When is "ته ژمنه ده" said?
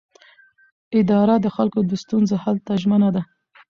2.65-3.21